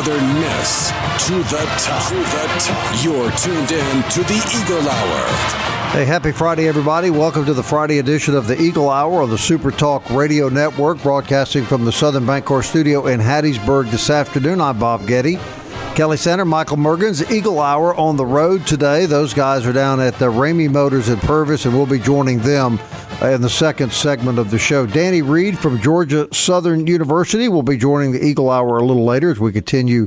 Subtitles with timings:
[0.00, 0.88] Southern Miss
[1.26, 2.08] to the top.
[2.08, 3.04] To the top.
[3.04, 5.26] You're tuned in to the Eagle Hour.
[5.92, 7.10] Hey, happy Friday, everybody.
[7.10, 11.02] Welcome to the Friday edition of the Eagle Hour on the Super Talk Radio Network,
[11.02, 14.62] broadcasting from the Southern Bancorp studio in Hattiesburg this afternoon.
[14.62, 15.38] I'm Bob Getty.
[15.94, 19.06] Kelly Sander, Michael Mergens, Eagle Hour on the road today.
[19.06, 22.78] Those guys are down at the Ramey Motors in Purvis, and we'll be joining them
[23.22, 24.86] in the second segment of the show.
[24.86, 29.30] Danny Reed from Georgia Southern University will be joining the Eagle Hour a little later
[29.30, 30.06] as we continue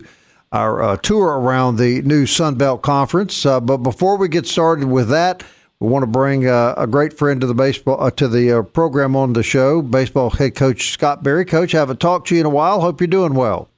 [0.52, 3.46] our uh, tour around the new Sun Belt Conference.
[3.46, 5.44] Uh, but before we get started with that,
[5.80, 8.62] we want to bring uh, a great friend to the baseball uh, to the uh,
[8.64, 11.46] program on the show, baseball head coach Scott Berry.
[11.46, 12.82] Coach, I haven't talked to you in a while.
[12.82, 13.70] Hope you're doing well.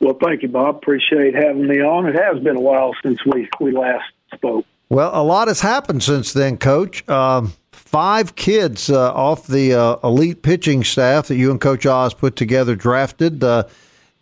[0.00, 0.76] Well, thank you, Bob.
[0.76, 2.06] Appreciate having me on.
[2.06, 4.64] It has been a while since we we last spoke.
[4.88, 7.08] Well, a lot has happened since then, Coach.
[7.08, 12.14] Um, five kids uh, off the uh, elite pitching staff that you and Coach Oz
[12.14, 13.64] put together drafted uh,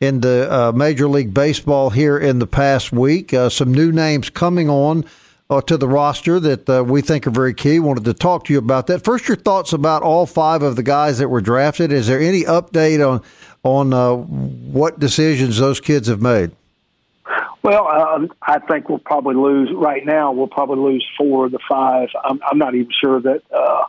[0.01, 3.33] into uh, Major League Baseball here in the past week.
[3.33, 5.05] Uh, some new names coming on
[5.49, 7.79] uh, to the roster that we think are very key.
[7.79, 9.05] Wanted to talk to you about that.
[9.05, 11.93] First, your thoughts about all five of the guys that were drafted.
[11.93, 13.23] Is there any update on
[13.63, 13.93] on
[14.73, 16.53] what decisions those kids have made?
[17.63, 20.33] Well, um, I think we'll probably lose right now.
[20.33, 22.09] We'll probably lose four of the five.
[22.25, 23.83] I'm, I'm not even sure that uh,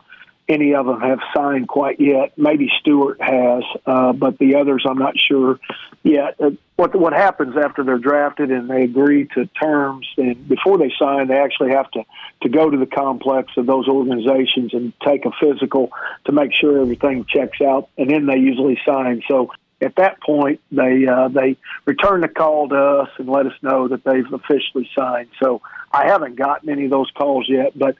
[0.50, 2.36] any of them have signed quite yet.
[2.36, 5.60] Maybe Stewart has, uh, but the others I'm not sure
[6.02, 6.34] yet.
[6.40, 10.92] Uh, what what happens after they're drafted and they agree to terms, and before they
[10.98, 12.02] sign, they actually have to
[12.42, 15.90] to go to the complex of those organizations and take a physical
[16.24, 19.22] to make sure everything checks out, and then they usually sign.
[19.28, 23.54] So at that point, they uh, they return the call to us and let us
[23.62, 25.28] know that they've officially signed.
[25.40, 25.62] So
[25.92, 27.94] I haven't gotten any of those calls yet, but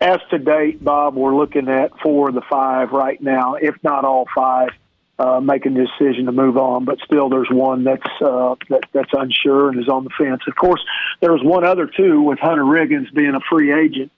[0.00, 4.04] as to date, Bob, we're looking at four of the five right now, if not
[4.04, 4.70] all five,
[5.18, 6.84] uh, making the decision to move on.
[6.84, 10.42] But still, there's one that's uh, that, that's unsure and is on the fence.
[10.46, 10.84] Of course,
[11.20, 14.12] there was one other too with Hunter Riggins being a free agent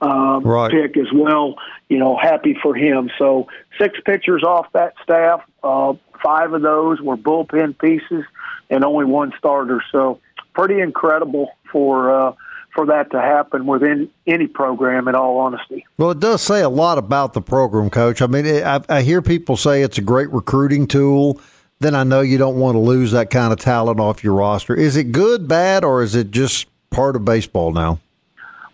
[0.00, 0.70] um, right.
[0.70, 1.56] pick as well.
[1.88, 3.10] You know, happy for him.
[3.18, 3.48] So
[3.78, 5.42] six pitchers off that staff.
[5.62, 8.24] Uh, five of those were bullpen pieces,
[8.70, 9.82] and only one starter.
[9.92, 10.20] So
[10.54, 12.32] pretty incredible for uh,
[12.76, 15.08] for that to happen within any program.
[15.08, 18.22] In all honesty, well, it does say a lot about the program, Coach.
[18.22, 21.40] I mean, I, I hear people say it's a great recruiting tool.
[21.80, 24.74] Then I know you don't want to lose that kind of talent off your roster.
[24.74, 27.98] Is it good, bad, or is it just part of baseball now?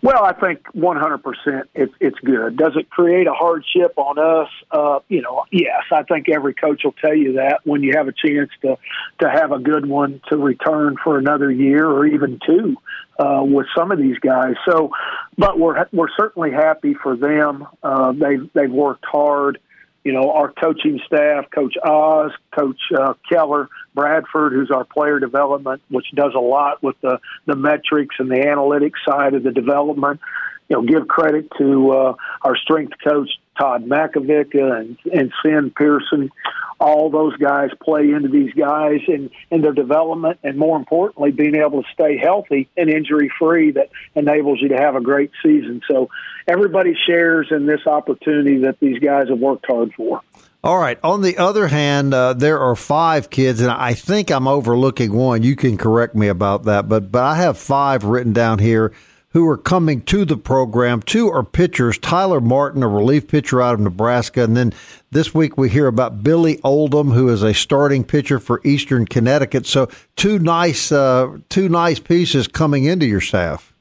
[0.03, 2.57] Well, I think 100% it's it's good.
[2.57, 4.49] Does it create a hardship on us?
[4.69, 5.83] Uh, you know, yes.
[5.93, 8.77] I think every coach will tell you that when you have a chance to
[9.19, 12.75] to have a good one to return for another year or even two
[13.17, 14.55] uh, with some of these guys.
[14.69, 14.91] So,
[15.37, 17.67] but we're we're certainly happy for them.
[17.81, 19.59] Uh, they've they've worked hard
[20.03, 25.81] you know, our coaching staff, Coach Oz, Coach uh, Keller, Bradford, who's our player development,
[25.89, 30.19] which does a lot with the, the metrics and the analytics side of the development.
[30.67, 36.31] You know, give credit to uh, our strength coach, Todd Makovica and, and Finn Pearson.
[36.79, 41.55] All those guys play into these guys and, and their development, and more importantly, being
[41.55, 45.81] able to stay healthy and injury free that enables you to have a great season.
[45.89, 46.09] So
[46.47, 50.21] everybody shares in this opportunity that these guys have worked hard for.
[50.63, 50.97] All right.
[51.03, 55.43] On the other hand, uh, there are five kids, and I think I'm overlooking one.
[55.43, 58.93] You can correct me about that, but but I have five written down here
[59.33, 61.01] who are coming to the program.
[61.01, 64.43] Two are pitchers Tyler Martin, a relief pitcher out of Nebraska.
[64.43, 64.73] And then
[65.11, 69.65] this week we hear about Billy Oldham, who is a starting pitcher for Eastern Connecticut.
[69.65, 73.73] So two nice, uh, two nice pieces coming into your staff.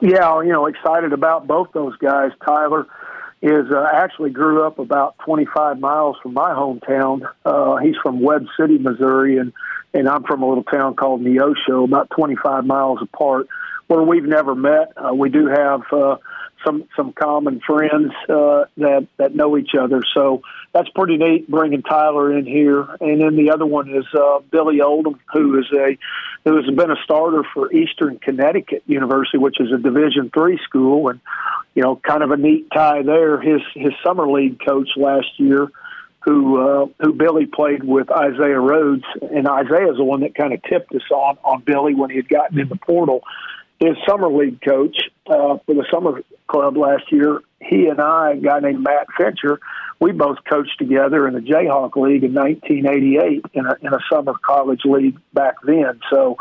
[0.00, 2.32] Yeah, you know, excited about both those guys.
[2.44, 2.86] Tyler,
[3.42, 7.20] is uh, actually grew up about 25 miles from my hometown.
[7.44, 9.52] Uh, he's from Webb City, Missouri, and
[9.94, 13.46] and I'm from a little town called Neosho, about 25 miles apart,
[13.86, 14.92] where we've never met.
[14.96, 16.16] Uh, we do have uh,
[16.64, 20.42] some some common friends uh, that that know each other, so
[20.72, 21.48] that's pretty neat.
[21.48, 25.66] Bringing Tyler in here, and then the other one is uh, Billy Oldham, who is
[25.72, 25.96] a
[26.44, 31.08] who has been a starter for Eastern Connecticut University, which is a Division three school,
[31.08, 31.20] and
[31.74, 33.40] you know, kind of a neat tie there.
[33.40, 35.68] His his summer league coach last year
[36.26, 40.52] who uh, who Billy played with Isaiah Rhodes, and Isaiah is the one that kind
[40.52, 43.22] of tipped us on on Billy when he had gotten in the portal.
[43.80, 44.96] His summer league coach
[45.26, 49.60] uh, for the summer club last year, he and I, a guy named Matt Fincher,
[50.00, 54.34] we both coached together in the Jayhawk League in 1988 in a, in a summer
[54.44, 56.00] college league back then.
[56.12, 56.36] So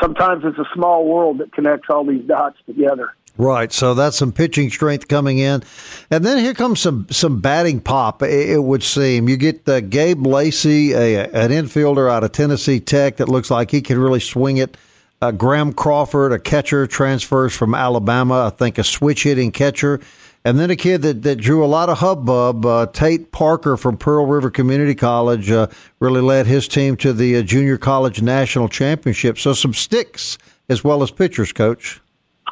[0.00, 3.12] sometimes it's a small world that connects all these dots together.
[3.38, 5.62] Right, so that's some pitching strength coming in,
[6.10, 8.22] and then here comes some some batting pop.
[8.22, 13.18] It, would seem you get uh, Gabe Lacey, a, an infielder out of Tennessee Tech
[13.18, 14.78] that looks like he can really swing it.
[15.22, 18.46] Uh, Graham Crawford, a catcher, transfers from Alabama.
[18.46, 20.00] I think a switch hitting catcher,
[20.44, 22.66] and then a kid that, that drew a lot of hubbub.
[22.66, 25.68] Uh, Tate Parker from Pearl River Community College uh,
[26.00, 29.38] really led his team to the uh, junior college national championship.
[29.38, 30.36] So some sticks
[30.68, 32.00] as well as pitchers, coach.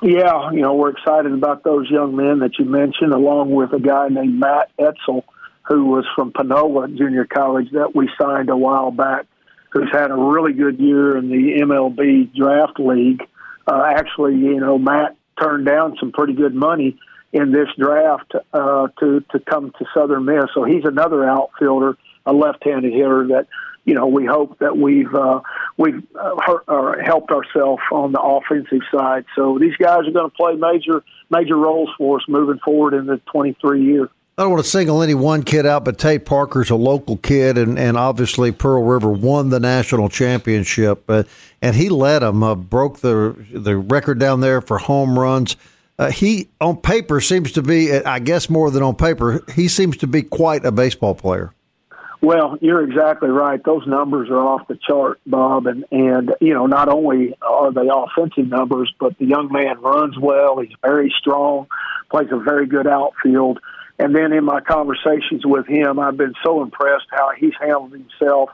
[0.02, 3.78] Yeah, you know, we're excited about those young men that you mentioned, along with a
[3.78, 5.24] guy named Matt Etzel,
[5.62, 9.26] who was from Panola Junior College that we signed a while back,
[9.74, 13.22] who's had a really good year in the MLB Draft League.
[13.66, 16.98] Uh, actually, you know, Matt turned down some pretty good money
[17.32, 22.32] in this draft uh, to to come to Southern Miss, so he's another outfielder, a
[22.32, 23.48] left-handed hitter that
[23.84, 25.40] you know, we hope that we've uh,
[25.76, 29.26] we've uh, hurt, or helped ourselves on the offensive side.
[29.36, 33.06] So these guys are going to play major major roles for us moving forward in
[33.06, 34.08] the 23 year.
[34.36, 37.56] I don't want to single any one kid out, but Tate Parker's a local kid,
[37.56, 41.22] and, and obviously Pearl River won the national championship, uh,
[41.62, 45.56] and he led them, uh, broke the the record down there for home runs.
[46.00, 49.96] Uh, he on paper seems to be, I guess, more than on paper, he seems
[49.98, 51.52] to be quite a baseball player.
[52.20, 53.62] Well, you're exactly right.
[53.62, 57.88] Those numbers are off the chart, Bob, and and you know not only are they
[57.88, 60.58] offensive numbers, but the young man runs well.
[60.58, 61.68] He's very strong,
[62.10, 63.60] plays a very good outfield.
[63.98, 68.50] And then in my conversations with him, I've been so impressed how he's handled himself,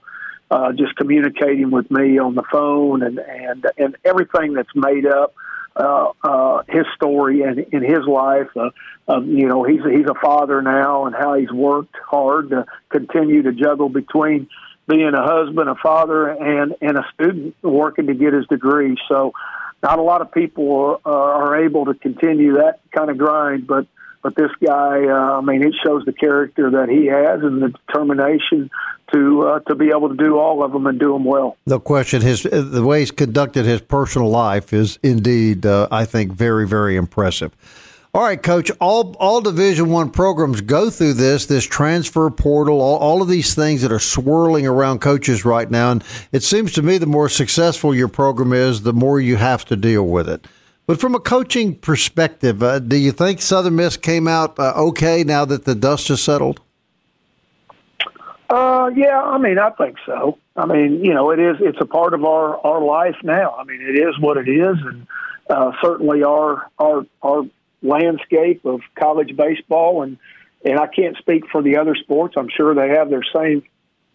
[0.50, 5.34] uh, just communicating with me on the phone and and and everything that's made up
[5.76, 8.48] uh, uh, his story and in his life.
[8.56, 8.70] Uh,
[9.08, 13.42] um, you know, he's he's a father now, and how he's worked hard to continue
[13.42, 14.48] to juggle between
[14.88, 18.96] being a husband, a father, and and a student working to get his degree.
[19.08, 19.32] So,
[19.82, 23.86] not a lot of people are, are able to continue that kind of grind, but
[24.22, 27.68] but this guy, uh, I mean, it shows the character that he has and the
[27.68, 28.70] determination
[29.12, 31.56] to uh, to be able to do all of them and do them well.
[31.66, 32.22] No question.
[32.22, 36.96] His the way he's conducted his personal life is indeed, uh, I think, very very
[36.96, 37.52] impressive.
[38.12, 38.72] All right, Coach.
[38.80, 43.54] All all Division One programs go through this this transfer portal, all, all of these
[43.54, 47.28] things that are swirling around coaches right now, and it seems to me the more
[47.28, 50.46] successful your program is, the more you have to deal with it.
[50.86, 55.22] But from a coaching perspective, uh, do you think Southern Miss came out uh, okay
[55.22, 56.60] now that the dust has settled?
[58.48, 60.36] Uh, yeah, I mean, I think so.
[60.56, 61.56] I mean, you know, it is.
[61.60, 63.54] It's a part of our our life now.
[63.54, 65.06] I mean, it is what it is, and
[65.48, 67.44] uh, certainly our our our
[67.82, 70.18] landscape of college baseball and
[70.64, 72.34] and I can't speak for the other sports.
[72.36, 73.62] I'm sure they have their same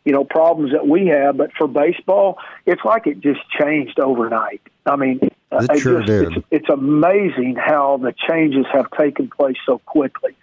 [0.03, 4.61] you know problems that we have, but for baseball, it's like it just changed overnight.
[4.85, 5.19] I mean,
[5.51, 6.37] it I sure just, did.
[6.37, 10.35] It's, it's amazing how the changes have taken place so quickly.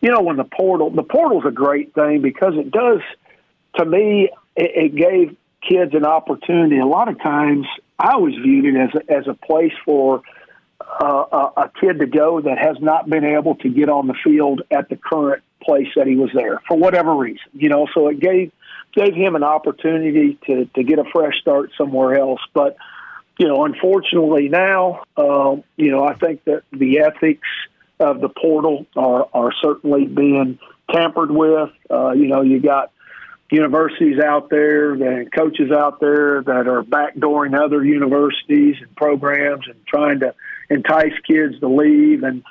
[0.00, 3.00] You know, when the portal, the portal's a great thing because it does.
[3.76, 5.36] To me, it, it gave
[5.66, 6.78] kids an opportunity.
[6.78, 7.66] A lot of times,
[7.98, 10.22] I always viewed it as a, as a place for
[10.80, 14.62] uh, a, kid to go that has not been able to get on the field
[14.70, 17.46] at the current place that he was there for whatever reason.
[17.52, 18.52] You know, so it gave
[18.92, 22.40] gave him an opportunity to to get a fresh start somewhere else.
[22.54, 22.76] But
[23.38, 27.48] you know, unfortunately now, uh, you know, I think that the ethics
[27.98, 30.58] of the portal are are certainly being
[30.92, 31.70] tampered with.
[31.90, 32.92] Uh, you know, you got
[33.50, 39.76] universities out there and coaches out there that are backdooring other universities and programs and
[39.86, 40.34] trying to
[40.68, 42.22] entice kids to leave.
[42.22, 42.44] And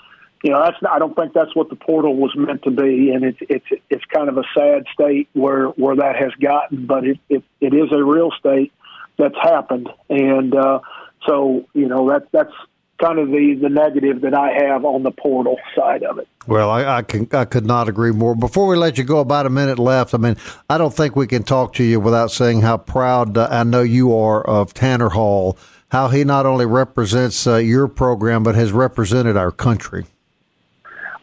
[0.43, 3.11] you know that's I don't think that's what the portal was meant to be.
[3.11, 7.05] And it's it's it's kind of a sad state where where that has gotten but
[7.05, 8.73] it it, it is a real state
[9.19, 10.79] that's happened and uh
[11.27, 12.53] so you know that that's
[12.99, 16.27] kind of the the negative that I have on the portal side of it.
[16.47, 18.35] Well, I, I, can I could not agree more.
[18.35, 20.13] Before we let you go, about a minute left.
[20.13, 20.35] I mean,
[20.69, 23.81] I don't think we can talk to you without saying how proud uh, I know
[23.81, 25.57] you are of Tanner Hall.
[25.91, 30.05] How he not only represents uh, your program but has represented our country.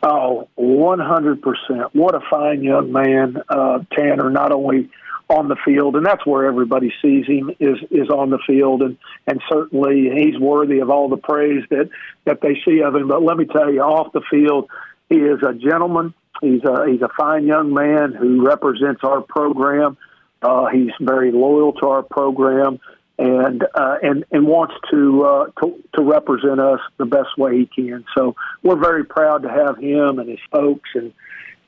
[0.03, 1.41] Oh, 100%.
[1.93, 4.89] What a fine young man, uh, Tanner, not only
[5.29, 8.97] on the field, and that's where everybody sees him is is on the field, and
[9.27, 11.89] and certainly he's worthy of all the praise that
[12.25, 13.09] that they see of him.
[13.09, 14.71] But let me tell you, off the field,
[15.09, 16.15] he is a gentleman.
[16.41, 19.97] He's a he's a fine young man who represents our program.
[20.43, 22.79] Uh, he's very loyal to our program,
[23.19, 27.67] and uh, and and wants to, uh, to to represent us the best way he
[27.67, 28.05] can.
[28.17, 31.13] So we're very proud to have him and his folks and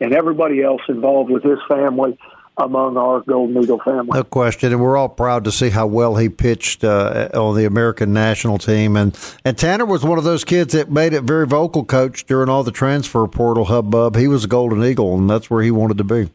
[0.01, 2.17] and everybody else involved with his family
[2.59, 4.11] among our Golden Eagle family.
[4.13, 7.65] No question, and we're all proud to see how well he pitched uh, on the
[7.65, 8.97] American national team.
[8.97, 12.49] And and Tanner was one of those kids that made it very vocal, coach, during
[12.49, 14.17] all the transfer portal hubbub.
[14.17, 16.31] He was a Golden Eagle, and that's where he wanted to be.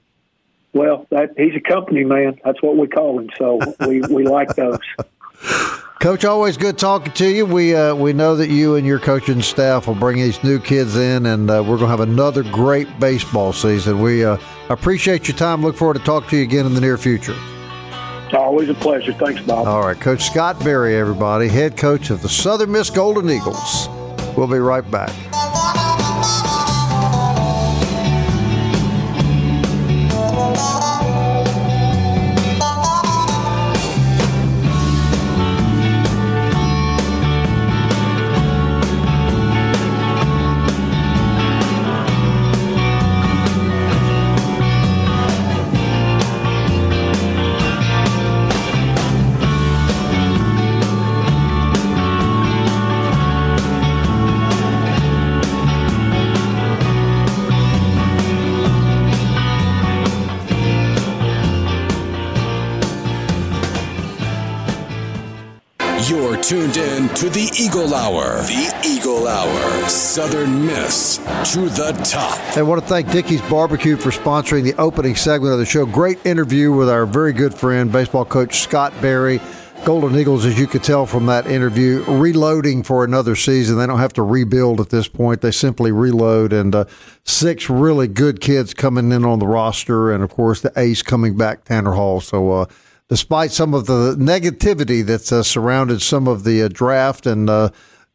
[0.74, 2.40] Well, that, he's a company man.
[2.44, 3.30] That's what we call him.
[3.38, 4.80] So we, we like those.
[6.04, 7.46] Coach, always good talking to you.
[7.46, 10.98] We uh, we know that you and your coaching staff will bring these new kids
[10.98, 14.02] in, and uh, we're going to have another great baseball season.
[14.02, 15.62] We uh, appreciate your time.
[15.62, 17.38] Look forward to talking to you again in the near future.
[18.26, 19.14] It's always a pleasure.
[19.14, 19.66] Thanks, Bob.
[19.66, 23.88] All right, Coach Scott Berry, everybody, head coach of the Southern Miss Golden Eagles.
[24.36, 25.14] We'll be right back.
[66.44, 68.36] Tuned in to the Eagle Hour.
[68.42, 69.88] The Eagle Hour.
[69.88, 71.18] Southern Miss
[71.54, 72.58] to the top.
[72.58, 75.86] I want to thank Dickey's Barbecue for sponsoring the opening segment of the show.
[75.86, 79.40] Great interview with our very good friend, baseball coach Scott Berry.
[79.86, 83.78] Golden Eagles, as you could tell from that interview, reloading for another season.
[83.78, 85.40] They don't have to rebuild at this point.
[85.40, 86.52] They simply reload.
[86.52, 86.86] And uh,
[87.24, 90.12] six really good kids coming in on the roster.
[90.12, 92.20] And, of course, the ace coming back, Tanner Hall.
[92.20, 92.66] So, uh,
[93.10, 97.70] despite some of the negativity that's uh, surrounded some of the uh, draft and uh,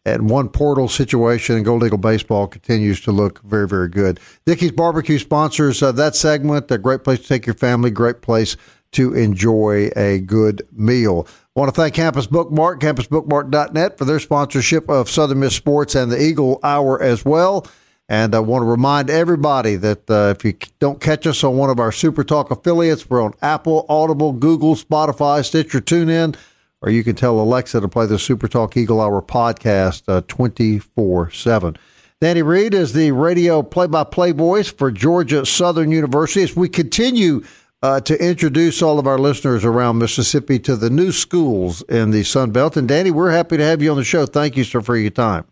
[0.05, 4.19] and one portal situation, Gold Eagle baseball continues to look very, very good.
[4.47, 6.71] Dickey's Barbecue sponsors uh, that segment.
[6.71, 7.91] A great place to take your family.
[7.91, 8.57] Great place
[8.93, 11.27] to enjoy a good meal.
[11.55, 16.11] I want to thank Campus Bookmart, campusbookmart.net for their sponsorship of Southern Miss Sports and
[16.11, 17.67] the Eagle Hour as well.
[18.09, 21.69] And I want to remind everybody that uh, if you don't catch us on one
[21.69, 26.35] of our Super Talk affiliates, we're on Apple, Audible, Google, Spotify, Stitcher, TuneIn,
[26.81, 31.31] or you can tell Alexa to play the Super Talk Eagle Hour podcast 24 uh,
[31.31, 31.77] 7.
[32.21, 36.43] Danny Reed is the radio play by play voice for Georgia Southern University.
[36.43, 37.45] As we continue
[37.83, 42.25] uh, to introduce all of our listeners around Mississippi to the new schools in the
[42.25, 42.77] Sun Belt.
[42.77, 44.27] And Danny, we're happy to have you on the show.
[44.27, 45.45] Thank you, sir, for your time.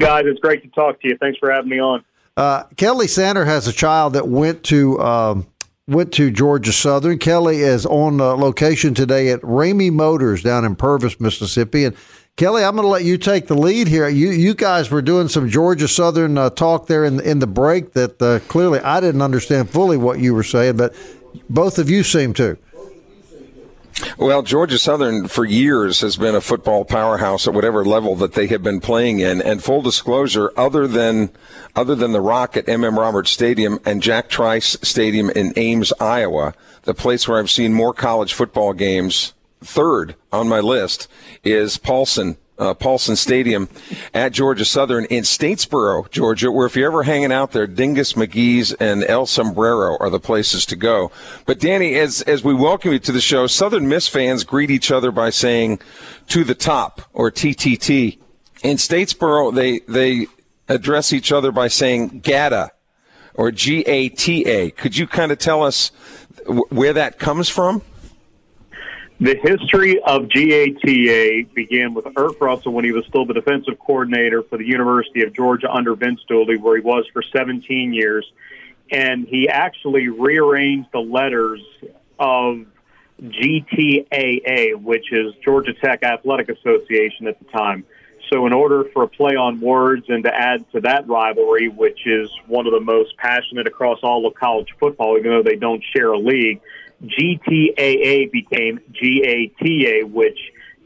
[0.00, 1.16] Guys, it's great to talk to you.
[1.18, 2.02] Thanks for having me on.
[2.36, 5.46] Uh, Kelly Sander has a child that went to um,
[5.86, 7.18] went to Georgia Southern.
[7.18, 11.84] Kelly is on uh, location today at Ramey Motors down in Purvis, Mississippi.
[11.84, 11.94] And
[12.36, 14.08] Kelly, I'm going to let you take the lead here.
[14.08, 17.92] You you guys were doing some Georgia Southern uh, talk there in in the break
[17.92, 20.94] that uh, clearly I didn't understand fully what you were saying, but
[21.50, 22.56] both of you seem to.
[24.18, 28.46] Well, Georgia Southern for years has been a football powerhouse at whatever level that they
[28.48, 29.40] have been playing in.
[29.42, 31.30] And full disclosure, other than
[31.74, 36.54] other than the Rock at MM Roberts Stadium and Jack Trice Stadium in Ames, Iowa,
[36.82, 41.08] the place where I've seen more college football games, third on my list
[41.44, 43.68] is Paulson uh, Paulson Stadium
[44.14, 48.72] at Georgia Southern in Statesboro, Georgia, where if you're ever hanging out there, Dingus McGee's
[48.74, 51.10] and El Sombrero are the places to go.
[51.46, 54.92] But Danny, as as we welcome you to the show, Southern Miss fans greet each
[54.92, 55.80] other by saying
[56.28, 58.18] "to the top" or "TTT."
[58.62, 60.26] In Statesboro, they they
[60.68, 62.70] address each other by saying "GATA"
[63.34, 64.70] or G A T A.
[64.70, 65.90] Could you kind of tell us
[66.68, 67.82] where that comes from?
[69.20, 74.42] The history of GATA began with Erk Russell when he was still the defensive coordinator
[74.42, 78.24] for the University of Georgia under Vince Dooley, where he was for 17 years.
[78.90, 81.60] And he actually rearranged the letters
[82.18, 82.64] of
[83.22, 87.84] GTAA, which is Georgia Tech Athletic Association at the time.
[88.32, 92.06] So, in order for a play on words and to add to that rivalry, which
[92.06, 95.82] is one of the most passionate across all of college football, even though they don't
[95.94, 96.62] share a league,
[97.02, 100.38] GTAA became GATA, which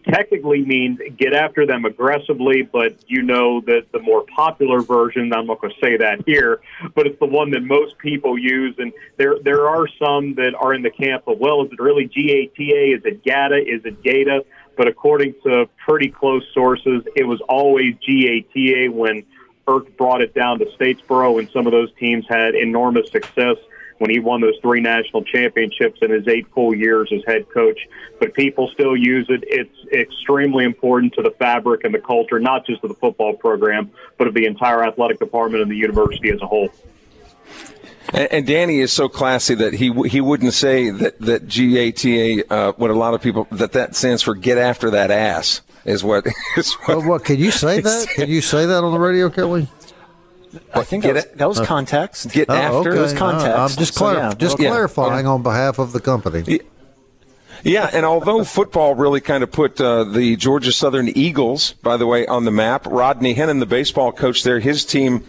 [0.09, 5.47] technically means get after them aggressively, but you know that the more popular version, I'm
[5.47, 6.61] not going to say that here,
[6.95, 8.75] but it's the one that most people use.
[8.79, 12.05] And there, there are some that are in the camp of, well, is it really
[12.05, 12.97] GATA?
[12.97, 13.57] Is it GATA?
[13.67, 14.45] Is it GATA?
[14.77, 19.25] But according to pretty close sources, it was always GATA when
[19.67, 23.57] Erk brought it down to Statesboro, and some of those teams had enormous success
[23.99, 27.79] when he won those three national championships in his eight full years as head coach.
[28.19, 29.45] But people still use it.
[29.47, 33.91] It's extremely important to the fabric and the culture, not just of the football program,
[34.19, 36.71] but of the entire athletic department and the university as a whole.
[38.13, 42.73] And, and Danny is so classy that he he wouldn't say that that GATA, uh,
[42.73, 46.27] what a lot of people that that stands for get after that ass is what
[46.57, 46.99] is what.
[46.99, 48.09] Well, what can you say that?
[48.15, 49.69] Can you say that on the radio, Kelly?
[50.75, 52.31] I think that was, that was, context.
[52.31, 53.01] Get oh, after okay.
[53.01, 53.47] was context.
[53.47, 55.31] Uh, I'm just, clar- so, yeah, just clarifying yeah.
[55.31, 56.45] on behalf of the company.
[56.47, 56.59] Yeah.
[57.63, 62.07] Yeah, and although football really kind of put uh, the Georgia Southern Eagles, by the
[62.07, 65.25] way, on the map, Rodney Hennon, the baseball coach there, his team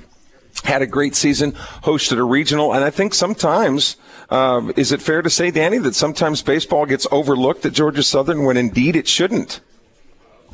[0.65, 1.53] had a great season,
[1.83, 3.95] hosted a regional, and I think sometimes,
[4.29, 8.43] uh, is it fair to say, Danny, that sometimes baseball gets overlooked at Georgia Southern
[8.43, 9.61] when indeed it shouldn't?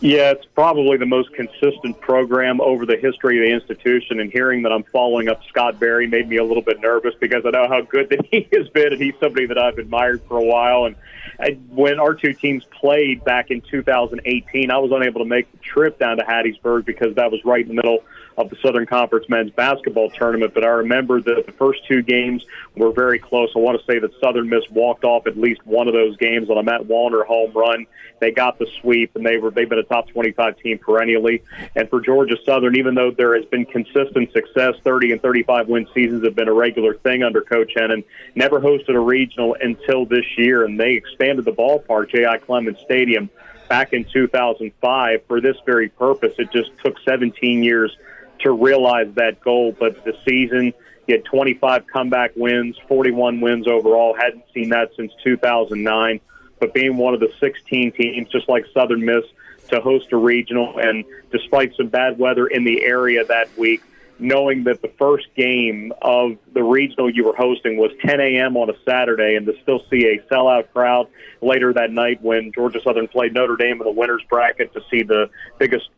[0.04, 4.20] Yeah, it's probably the most consistent program over the history of the institution.
[4.20, 7.44] And hearing that I'm following up Scott Berry made me a little bit nervous because
[7.46, 10.38] I know how good that he has been, and he's somebody that I've admired for
[10.38, 10.86] a while.
[10.86, 10.96] And
[11.40, 15.60] I, when our two teams played back in 2018, I was unable to make the
[15.60, 18.00] trip down to Hattiesburg because that was right in the middle
[18.38, 20.54] of the Southern Conference men's basketball tournament.
[20.54, 22.46] But I remember that the first two games
[22.76, 23.52] were very close.
[23.56, 26.50] I want to say that Southern Miss walked off at least one of those games
[26.50, 27.86] on a Matt Wallner home run.
[28.20, 31.44] They got the sweep, and they were they've been a top 25 team perennially.
[31.76, 35.88] And for Georgia Southern, even though there has been consistent success, 30 and 35 win
[35.94, 38.04] seasons have been a regular thing under Coach Hennon.
[38.36, 42.38] Never hosted a regional until this year, and they expanded the ballpark, J.I.
[42.38, 43.30] Clements Stadium,
[43.68, 46.34] back in 2005 for this very purpose.
[46.38, 47.96] It just took 17 years
[48.44, 49.76] to realize that goal.
[49.78, 50.74] But the season,
[51.08, 54.16] he had 25 comeback wins, 41 wins overall.
[54.16, 56.20] Hadn't seen that since 2009.
[56.60, 59.24] But being one of the 16 teams, just like Southern Miss,
[59.70, 63.82] to host a regional, and despite some bad weather in the area that week,
[64.20, 68.56] knowing that the first game of the regional you were hosting was 10 a.m.
[68.56, 71.08] on a Saturday, and to still see a sellout crowd
[71.42, 75.02] later that night when Georgia Southern played Notre Dame in the winners bracket to see
[75.02, 75.90] the biggest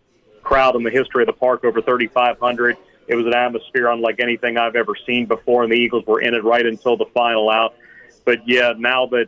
[0.43, 2.77] crowd in the history of the park, over 3,500.
[3.07, 6.33] It was an atmosphere unlike anything I've ever seen before, and the Eagles were in
[6.33, 7.75] it right until the final out.
[8.25, 9.27] But yeah, now that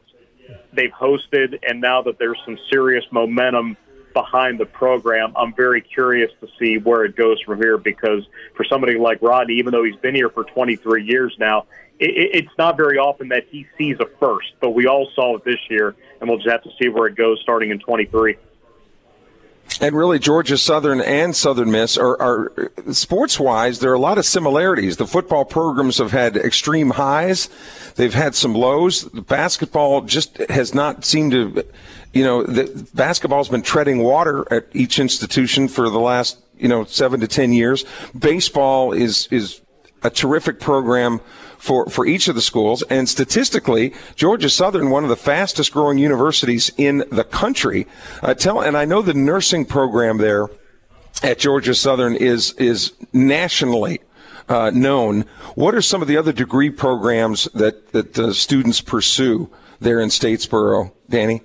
[0.73, 3.77] they've hosted and now that there's some serious momentum
[4.13, 8.25] behind the program, I'm very curious to see where it goes from here because
[8.55, 11.65] for somebody like Rodney, even though he's been here for 23 years now,
[11.99, 15.43] it, it's not very often that he sees a first, but we all saw it
[15.43, 18.37] this year, and we'll just have to see where it goes starting in 23.
[19.81, 24.17] And really, Georgia Southern and Southern Miss are, are sports wise, there are a lot
[24.17, 24.97] of similarities.
[24.97, 27.49] The football programs have had extreme highs,
[27.95, 29.03] they've had some lows.
[29.03, 31.65] The basketball just has not seemed to,
[32.13, 36.85] you know, the basketball's been treading water at each institution for the last, you know,
[36.85, 37.83] seven to ten years.
[38.17, 39.59] Baseball is, is
[40.03, 41.19] a terrific program
[41.57, 42.83] for, for each of the schools.
[42.89, 47.87] And statistically, Georgia Southern, one of the fastest growing universities in the country.
[48.21, 50.47] Uh, tell, and I know the nursing program there
[51.23, 54.01] at Georgia Southern is, is nationally
[54.47, 55.25] uh, known.
[55.55, 60.09] What are some of the other degree programs that, that uh, students pursue there in
[60.09, 61.41] Statesboro, Danny?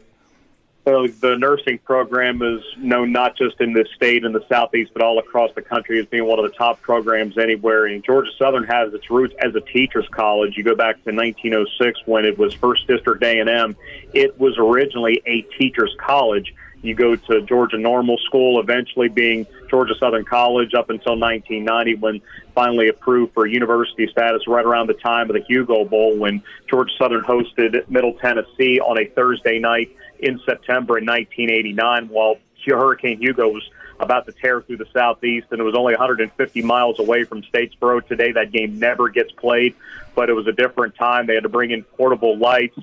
[0.90, 5.02] So the nursing program is known not just in this state in the southeast, but
[5.02, 7.86] all across the country as being one of the top programs anywhere.
[7.86, 10.56] And Georgia Southern has its roots as a teachers' college.
[10.56, 13.76] You go back to 1906 when it was First District A&M.
[14.14, 16.52] It was originally a teachers' college.
[16.82, 22.20] You go to Georgia Normal School, eventually being Georgia Southern College up until 1990 when
[22.52, 26.92] finally approved for university status right around the time of the Hugo Bowl when Georgia
[26.98, 33.48] Southern hosted Middle Tennessee on a Thursday night in September in 1989 while Hurricane Hugo
[33.48, 37.42] was about to tear through the southeast, and it was only 150 miles away from
[37.42, 38.06] Statesboro.
[38.06, 39.74] Today, that game never gets played,
[40.14, 41.26] but it was a different time.
[41.26, 42.78] They had to bring in portable lights.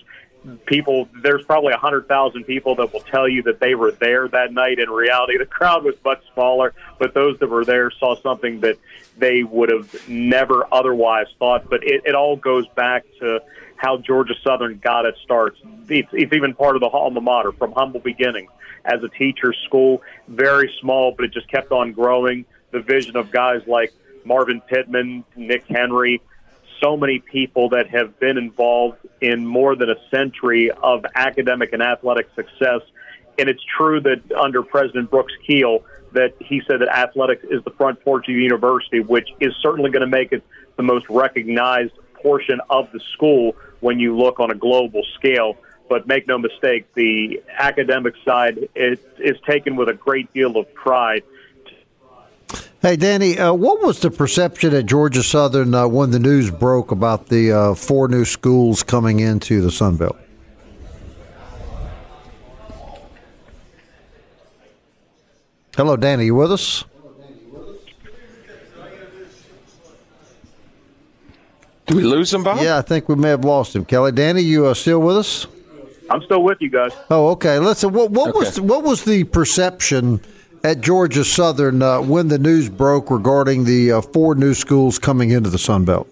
[0.66, 4.28] people there's probably a hundred thousand people that will tell you that they were there
[4.28, 8.16] that night in reality the crowd was much smaller but those that were there saw
[8.22, 8.78] something that
[9.18, 11.70] they would have never otherwise thought.
[11.70, 13.42] But it, it all goes back to
[13.76, 15.60] how georgia southern got its starts.
[15.88, 18.50] It's, it's even part of the alma mater from humble beginnings.
[18.86, 22.46] As a teacher's school very small but it just kept on growing.
[22.72, 23.94] The vision of guys like
[24.26, 26.22] marvin pittman nick henry
[26.82, 31.82] so many people that have been involved in more than a century of academic and
[31.82, 32.82] athletic success.
[33.40, 37.72] And it's true that under President Brooks Keel, that he said that athletics is the
[37.72, 40.44] front porch of the university, which is certainly going to make it
[40.76, 45.58] the most recognized portion of the school when you look on a global scale.
[45.90, 50.74] But make no mistake, the academic side is, is taken with a great deal of
[50.74, 51.24] pride
[52.80, 56.92] Hey, Danny, uh, what was the perception at Georgia Southern uh, when the news broke
[56.92, 60.16] about the uh, four new schools coming into the Sun Belt?
[65.78, 66.84] Hello, Danny, you with us?
[71.86, 72.60] Do we lose him, Bob?
[72.62, 73.86] Yeah, I think we may have lost him.
[73.86, 75.48] Kelly, Danny, you uh, still with us?
[76.10, 76.92] I'm still with you guys.
[77.10, 77.60] Oh, okay.
[77.60, 78.40] Listen, what, what okay.
[78.40, 80.20] was what was the perception?
[80.64, 85.30] at Georgia Southern uh, when the news broke regarding the uh, four new schools coming
[85.30, 86.08] into the Sun Belt?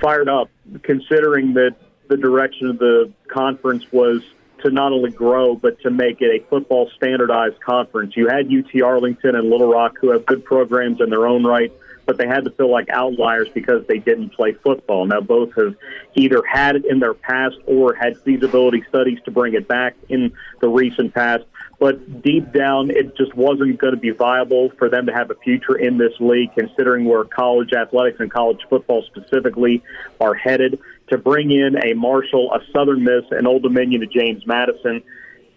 [0.00, 0.50] Fired up,
[0.82, 1.76] considering that
[2.08, 4.22] the direction of the conference was
[4.62, 8.16] to not only grow but to make it a football standardized conference.
[8.16, 11.72] You had UT Arlington and Little Rock who have good programs in their own right,
[12.06, 15.06] but they had to feel like outliers because they didn't play football.
[15.06, 15.76] Now both have
[16.14, 20.32] either had it in their past or had feasibility studies to bring it back in
[20.60, 21.44] the recent past
[21.82, 25.34] but deep down, it just wasn't going to be viable for them to have a
[25.34, 29.82] future in this league, considering where college athletics and college football specifically
[30.20, 30.78] are headed.
[31.12, 35.02] To bring in a Marshall, a Southern Miss, an Old Dominion, a James Madison,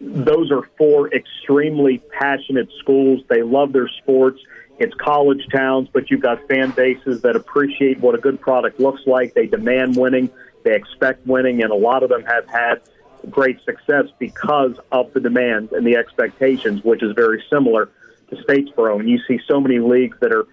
[0.02, 3.22] those are four extremely passionate schools.
[3.30, 4.42] They love their sports.
[4.80, 9.08] It's college towns, but you've got fan bases that appreciate what a good product looks
[9.08, 9.34] like.
[9.34, 10.30] They demand winning,
[10.66, 12.82] they expect winning, and a lot of them have had
[13.30, 17.90] great success because of the demands and the expectations, which is very similar
[18.30, 19.00] to Statesboro.
[19.00, 20.48] And you see so many leagues that are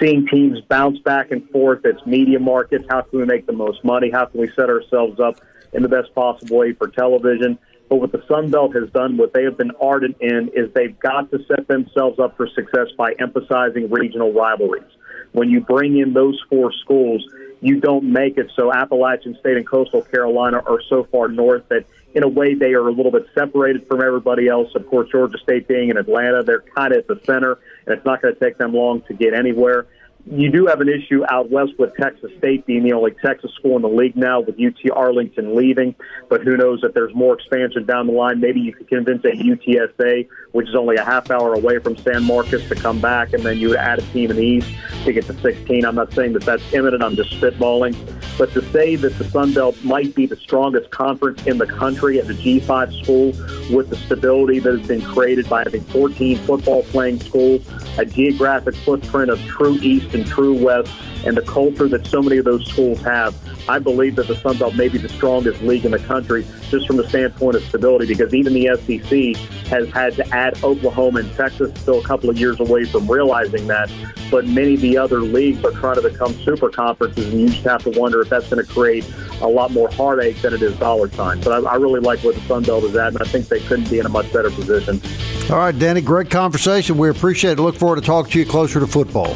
[0.00, 1.80] seeing teams bounce back and forth.
[1.84, 2.84] It's media markets.
[2.88, 4.10] How can we make the most money?
[4.10, 5.36] How can we set ourselves up
[5.72, 7.58] in the best possible way for television?
[7.88, 10.98] But what the Sun Belt has done, what they have been ardent in, is they've
[11.00, 14.84] got to set themselves up for success by emphasizing regional rivalries.
[15.32, 17.24] When you bring in those four schools,
[17.60, 18.50] you don't make it.
[18.54, 22.72] So Appalachian State and Coastal Carolina are so far north that in a way they
[22.74, 24.68] are a little bit separated from everybody else.
[24.74, 28.04] Of course, Georgia State being in Atlanta, they're kind of at the center, and it's
[28.04, 29.86] not going to take them long to get anywhere
[30.26, 33.76] you do have an issue out west with Texas State being the only Texas school
[33.76, 35.94] in the league now, with UT Arlington leaving.
[36.28, 38.40] But who knows if there's more expansion down the line?
[38.40, 42.24] Maybe you could convince a UTSA, which is only a half hour away from San
[42.24, 44.70] Marcos, to come back, and then you would add a team in the East
[45.04, 45.84] to get to 16.
[45.84, 47.02] I'm not saying that that's imminent.
[47.02, 47.96] I'm just spitballing.
[48.38, 52.18] But to say that the Sun Belt might be the strongest conference in the country
[52.18, 53.26] at the G5 school
[53.74, 58.74] with the stability that has been created by having 14 football playing schools, a geographic
[58.76, 60.92] footprint of true East and true West,
[61.24, 63.34] and the culture that so many of those schools have,
[63.70, 66.88] I believe that the Sun Belt may be the strongest league in the country just
[66.88, 69.36] from the standpoint of stability because even the SEC
[69.68, 73.68] has had to add Oklahoma and Texas, still a couple of years away from realizing
[73.68, 73.88] that.
[74.28, 77.62] But many of the other leagues are trying to become super conferences, and you just
[77.62, 79.08] have to wonder if that's going to create
[79.40, 81.44] a lot more heartache than it is dollar signs.
[81.44, 83.60] But I, I really like where the Sun Belt is at, and I think they
[83.60, 85.00] couldn't be in a much better position.
[85.48, 86.98] All right, Danny, great conversation.
[86.98, 87.62] We appreciate it.
[87.62, 89.34] Look forward to talking to you closer to football.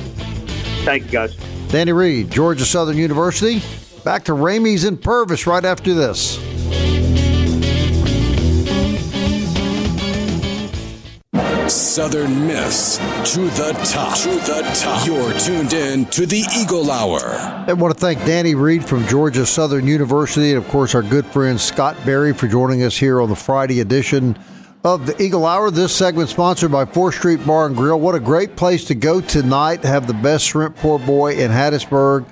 [0.84, 1.36] Thank you, guys.
[1.68, 3.62] Danny Reed, Georgia Southern University.
[4.04, 6.38] Back to Ramey's and Purvis right after this.
[11.72, 12.98] Southern Miss
[13.32, 14.18] to the top.
[14.18, 15.06] To the top.
[15.06, 17.20] You're tuned in to the Eagle Hour.
[17.66, 21.24] I want to thank Danny Reed from Georgia Southern University and, of course, our good
[21.24, 24.36] friend Scott Berry for joining us here on the Friday edition
[24.84, 25.70] of the Eagle Hour.
[25.70, 27.98] This segment sponsored by 4th Street Bar and Grill.
[27.98, 29.82] What a great place to go tonight.
[29.82, 32.26] Have the best shrimp poor boy in Hattiesburg.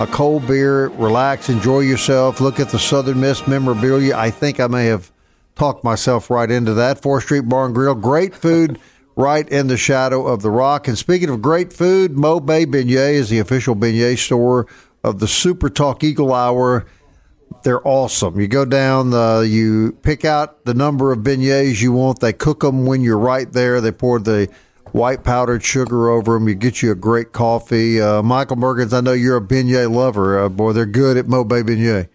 [0.00, 2.40] A cold beer, relax, enjoy yourself.
[2.40, 4.16] Look at the Southern Miss memorabilia.
[4.16, 5.10] I think I may have
[5.54, 7.00] talked myself right into that.
[7.00, 7.94] 4th Street Bar and Grill.
[7.94, 8.78] Great food
[9.16, 10.86] right in the shadow of the rock.
[10.88, 14.66] And speaking of great food, Mo Bay Beignet is the official beignet store
[15.02, 16.86] of the Super Talk Eagle Hour
[17.62, 18.38] they're awesome.
[18.40, 22.20] You go down, uh, you pick out the number of beignets you want.
[22.20, 23.80] They cook them when you're right there.
[23.80, 24.48] They pour the
[24.96, 26.48] white powdered sugar over them.
[26.48, 28.00] You get you a great coffee.
[28.00, 30.40] Uh, Michael Mergens, I know you're a beignet lover.
[30.42, 32.08] Uh, boy, they're good at Mo Bay Beignet.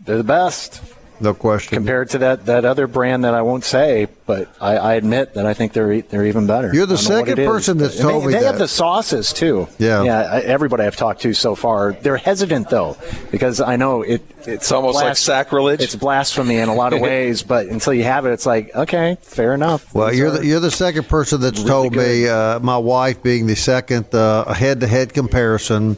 [0.00, 0.82] They're the best.
[1.24, 1.74] No question.
[1.76, 5.46] Compared to that, that other brand that I won't say, but I, I admit that
[5.46, 6.70] I think they're they're even better.
[6.74, 8.46] You're the second person that's told they, me they that.
[8.46, 9.66] have the sauces too.
[9.78, 10.40] Yeah, yeah.
[10.44, 12.98] Everybody I've talked to so far, they're hesitant though
[13.30, 14.20] because I know it.
[14.40, 15.80] It's, it's almost blas- like sacrilege.
[15.80, 19.16] It's blasphemy in a lot of ways, but until you have it, it's like okay,
[19.22, 19.94] fair enough.
[19.94, 22.06] Well, These you're the, you're the second person that's really told good.
[22.06, 22.28] me.
[22.28, 25.96] Uh, my wife being the second, uh, head-to-head comparison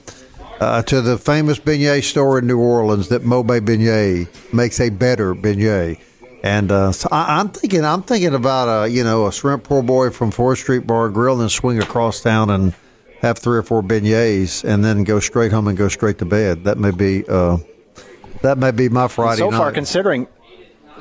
[0.61, 4.91] uh, to the famous beignet store in New Orleans that Mo Bay Beignet makes a
[4.91, 6.01] better beignet.
[6.43, 9.83] And uh, so I, am thinking, I'm thinking about a you know a shrimp poor
[9.83, 12.75] boy from Fourth Street Bar Grill and swing across town and
[13.21, 16.65] have three or four beignets and then go straight home and go straight to bed.
[16.65, 17.59] That may be uh,
[18.43, 19.39] that may be my Friday.
[19.39, 19.59] so night.
[19.59, 20.29] far, considering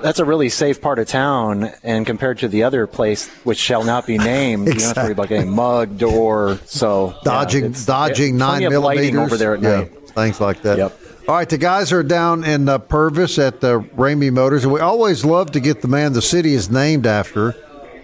[0.01, 3.83] that's a really safe part of town, and compared to the other place, which shall
[3.83, 4.73] not be named, exactly.
[4.73, 9.19] you don't have to worry about getting mugged or so dodging yeah, dodging nine millimeters
[9.19, 10.09] over there at yeah, night.
[10.09, 10.77] Things like that.
[10.77, 10.99] Yep.
[11.27, 14.79] All right, the guys are down in uh, Purvis at the Ramey Motors, and we
[14.79, 17.55] always love to get the man the city is named after.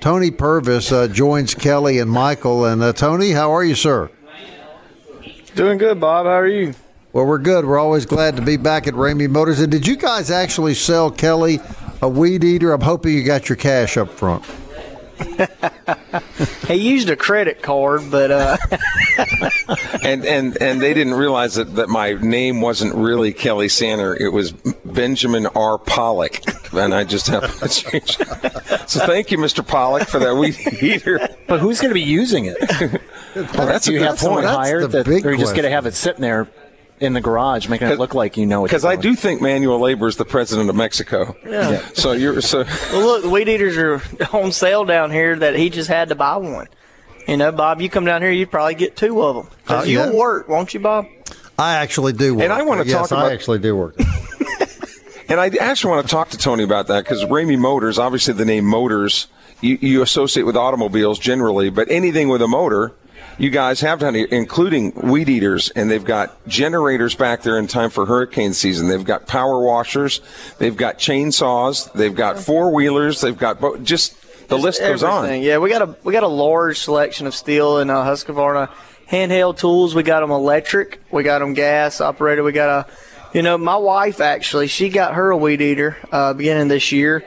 [0.02, 2.66] Tony Purvis uh, joins Kelly and Michael.
[2.66, 4.10] And uh, Tony, how are you, sir?
[5.56, 6.26] Doing good, Bob.
[6.26, 6.74] How are you?
[7.14, 7.66] Well, we're good.
[7.66, 9.60] We're always glad to be back at Ramey Motors.
[9.60, 11.60] And did you guys actually sell Kelly
[12.02, 12.74] a weed eater?
[12.74, 14.44] I'm hoping you got your cash up front.
[16.68, 18.58] he used a credit card, but uh...
[20.04, 24.16] and and and they didn't realize that, that my name wasn't really Kelly Sander.
[24.16, 25.78] It was Benjamin R.
[25.78, 26.42] Pollock,
[26.74, 28.18] and I just happened to change.
[28.88, 29.66] so thank you, Mr.
[29.66, 31.20] Pollock, for that weed eater.
[31.48, 32.58] But who's going to be using it?
[33.36, 35.66] well, that's Do you a have good someone hired that, big or you just going
[35.66, 36.48] to have it sitting there
[37.02, 38.64] in the garage, making it look like you know.
[38.64, 41.36] It because I do think manual labor is the president of Mexico.
[41.46, 41.82] Yeah.
[41.94, 42.64] So you're so.
[42.94, 45.36] well, look, the weed eaters are on sale down here.
[45.36, 46.68] That he just had to buy one.
[47.28, 49.48] You know, Bob, you come down here, you'd probably get two of them.
[49.66, 50.18] 'Cause Uh, you'll yeah.
[50.20, 51.06] work, won't you, Bob?
[51.58, 52.44] I actually do work.
[52.44, 53.96] And I wanna yes, talk about- I actually do work.
[55.30, 58.44] And I actually want to talk to Tony about that because Ramey Motors, obviously the
[58.44, 59.28] name Motors,
[59.62, 62.92] you, you associate with automobiles generally, but anything with a motor,
[63.38, 67.68] you guys have done it, including weed eaters, and they've got generators back there in
[67.68, 68.88] time for hurricane season.
[68.88, 70.22] They've got power washers,
[70.60, 74.16] they've got chainsaws, they've got four wheelers, they've got bo- just
[74.50, 75.24] the Just list goes on.
[75.26, 75.44] everything.
[75.44, 78.70] Yeah, we got a we got a large selection of Stihl and uh, Husqvarna
[79.10, 79.96] handheld tools.
[79.96, 81.00] We got them electric.
[81.12, 82.44] We got them gas operated.
[82.44, 82.92] We got a,
[83.34, 87.24] you know, my wife actually she got her a weed eater uh, beginning this year,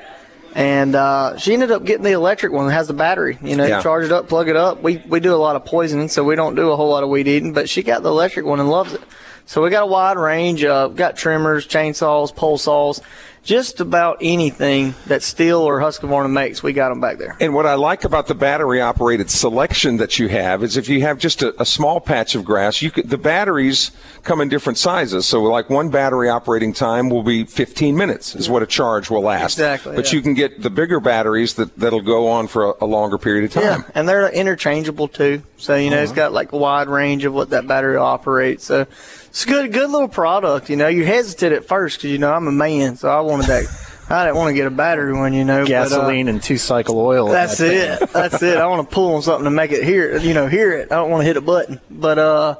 [0.54, 3.38] and uh, she ended up getting the electric one that has the battery.
[3.42, 3.78] You know, Yeah.
[3.78, 4.82] you charge it up, plug it up.
[4.82, 7.08] We we do a lot of poisoning, so we don't do a whole lot of
[7.08, 7.52] weed eating.
[7.52, 9.00] But she got the electric one and loves it.
[9.46, 10.64] So we got a wide range.
[10.64, 13.00] Uh, got trimmers, chainsaws, pole saws,
[13.44, 16.62] just about anything that Stihl or Husqvarna makes.
[16.62, 17.36] We got them back there.
[17.40, 21.02] And what I like about the battery operated selection that you have is if you
[21.02, 24.78] have just a, a small patch of grass, you could, the batteries come in different
[24.78, 25.26] sizes.
[25.26, 29.22] So like one battery operating time will be 15 minutes is what a charge will
[29.22, 29.54] last.
[29.54, 30.16] Exactly, But yeah.
[30.16, 33.44] you can get the bigger batteries that, that'll go on for a, a longer period
[33.44, 33.62] of time.
[33.84, 35.42] Yeah, and they're interchangeable too.
[35.58, 36.16] So you know, it's uh-huh.
[36.16, 38.64] got like a wide range of what that battery operates.
[38.64, 38.86] So
[39.34, 40.70] it's a good, good little product.
[40.70, 43.46] You know, you hesitate at first because you know I'm a man, so I wanted
[43.46, 43.64] that.
[44.08, 45.64] I didn't want to get a battery one, you know.
[45.64, 47.26] but, uh, gasoline and two cycle oil.
[47.26, 48.10] that's that it.
[48.12, 48.58] That's it.
[48.58, 50.92] I want to pull on something to make it hear, you know, hear it.
[50.92, 51.80] I don't want to hit a button.
[51.90, 52.56] But uh,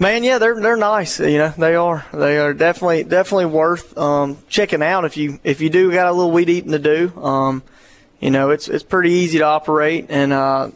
[0.00, 1.20] man, yeah, they're they're nice.
[1.20, 2.04] You know, they are.
[2.12, 6.12] They are definitely definitely worth um, checking out if you if you do got a
[6.12, 7.12] little weed eating to do.
[7.22, 7.62] Um,
[8.18, 10.32] you know, it's it's pretty easy to operate and.
[10.32, 10.70] Uh,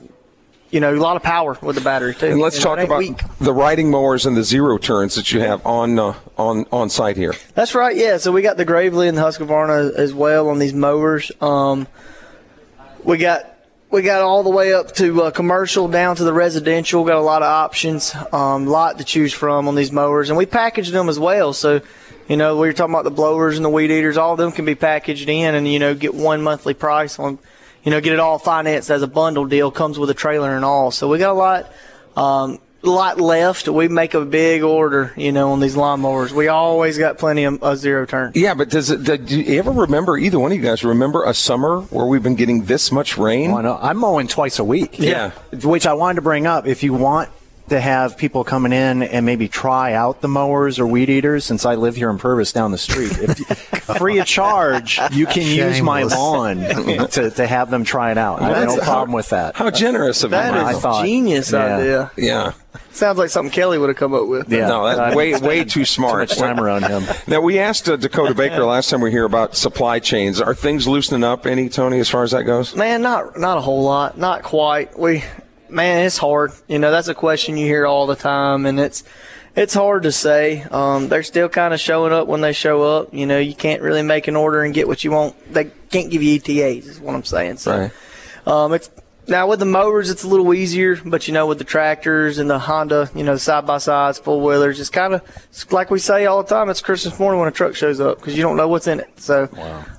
[0.70, 2.26] you know, a lot of power with the battery too.
[2.26, 3.20] And let's know, talk about weak.
[3.40, 7.16] the riding mowers and the zero turns that you have on uh, on on site
[7.16, 7.34] here.
[7.54, 7.96] That's right.
[7.96, 8.18] Yeah.
[8.18, 11.32] So we got the Gravely and the Husqvarna as well on these mowers.
[11.40, 11.88] Um,
[13.02, 13.46] we got
[13.90, 17.04] we got all the way up to uh, commercial down to the residential.
[17.04, 20.46] Got a lot of options, um, lot to choose from on these mowers, and we
[20.46, 21.52] package them as well.
[21.52, 21.80] So.
[22.28, 24.18] You know, we were talking about the blowers and the weed eaters.
[24.18, 27.38] All of them can be packaged in, and you know, get one monthly price on.
[27.88, 29.70] You know, get it all financed as a bundle deal.
[29.70, 30.90] Comes with a trailer and all.
[30.90, 31.72] So we got a lot.
[32.18, 33.66] Um, lot left.
[33.66, 36.30] We make a big order, you know, on these lawnmowers.
[36.30, 38.32] We always got plenty of, of zero turn.
[38.34, 39.04] Yeah, but does it?
[39.04, 40.18] Do you ever remember?
[40.18, 43.52] Either one of you guys remember a summer where we've been getting this much rain?
[43.52, 43.78] Oh, I know.
[43.80, 44.98] I'm mowing twice a week.
[44.98, 45.30] Yeah.
[45.50, 46.66] Which I wanted to bring up.
[46.66, 47.30] If you want
[47.68, 51.64] to have people coming in and maybe try out the mowers or weed eaters, since
[51.64, 53.38] I live here in Purvis down the street, if,
[53.98, 56.58] free of charge, you can use my lawn
[57.10, 58.40] to, to have them try it out.
[58.42, 59.56] I have no problem how- with that.
[59.56, 60.36] How generous of you!
[60.38, 61.76] That I is thought- genius yeah.
[61.76, 62.10] idea.
[62.16, 62.52] Yeah.
[62.90, 64.50] Sounds like something Kelly would have come up with.
[64.50, 64.68] Yeah.
[64.68, 66.28] No, that's I- way way too smart.
[66.28, 67.04] Too much time around him.
[67.28, 70.40] Now we asked uh, Dakota Baker last time we were here about supply chains.
[70.40, 72.74] Are things loosening up any, Tony, as far as that goes?
[72.74, 74.98] Man, not not a whole lot, not quite.
[74.98, 75.22] We,
[75.70, 76.52] man, it's hard.
[76.68, 79.04] You know, that's a question you hear all the time, and it's
[79.56, 80.62] it's hard to say.
[80.62, 83.12] Um, they're still kind of showing up when they show up.
[83.12, 85.34] You know, you can't really make an order and get what you want.
[85.52, 87.56] They can't give you ETAs, is what I'm saying.
[87.58, 87.90] So, Right.
[88.46, 88.90] um, it's
[89.26, 92.48] now with the mowers, it's a little easier, but you know, with the tractors and
[92.48, 95.22] the Honda, you know, side by sides, four wheelers, it's kind of
[95.70, 96.70] like we say all the time.
[96.70, 99.10] It's Christmas morning when a truck shows up because you don't know what's in it.
[99.20, 99.48] So,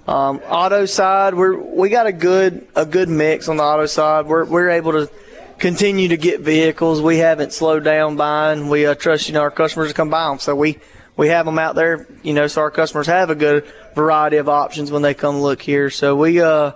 [0.08, 4.26] um, auto side, we're we got a good a good mix on the auto side.
[4.26, 5.12] We're we're able to
[5.60, 7.02] continue to get vehicles.
[7.02, 8.70] We haven't slowed down buying.
[8.70, 10.80] We uh, trust you know our customers to come buy them, so we
[11.18, 12.08] we have them out there.
[12.24, 15.62] You know, so our customers have a good variety of options when they come look
[15.62, 15.90] here.
[15.90, 16.72] So we uh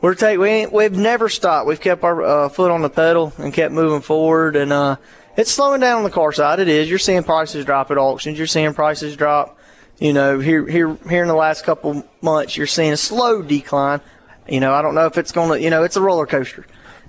[0.00, 1.66] we're take we ain't we've never stopped.
[1.66, 4.96] We've kept our uh, foot on the pedal and kept moving forward, and uh,
[5.36, 6.60] it's slowing down on the car side.
[6.60, 6.88] It is.
[6.88, 8.38] You're seeing prices drop at auctions.
[8.38, 9.58] You're seeing prices drop.
[9.98, 14.00] You know, here here here in the last couple months, you're seeing a slow decline.
[14.46, 15.60] You know, I don't know if it's going to.
[15.62, 16.66] You know, it's a roller coaster.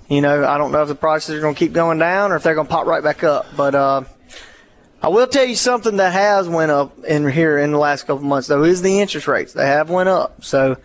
[0.09, 2.37] You know, I don't know if the prices are going to keep going down or
[2.37, 3.45] if they're going to pop right back up.
[3.57, 4.03] But uh,
[5.01, 8.23] I will tell you something that has went up in here in the last couple
[8.25, 9.53] months though is the interest rates.
[9.53, 10.43] They have went up.
[10.43, 10.77] So,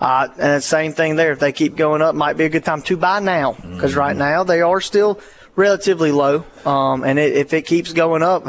[0.00, 1.32] uh, and the same thing there.
[1.32, 4.16] If they keep going up, might be a good time to buy now because right
[4.16, 5.20] now they are still
[5.56, 6.44] relatively low.
[6.64, 8.44] Um, and it, if it keeps going up,